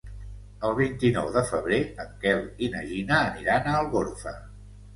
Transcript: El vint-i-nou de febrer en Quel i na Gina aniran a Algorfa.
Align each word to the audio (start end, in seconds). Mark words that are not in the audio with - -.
El 0.69 0.71
vint-i-nou 0.79 1.29
de 1.35 1.43
febrer 1.49 1.79
en 2.05 2.11
Quel 2.25 2.43
i 2.69 2.73
na 2.77 2.83
Gina 2.89 3.21
aniran 3.29 3.69
a 3.69 3.79
Algorfa. 3.85 4.39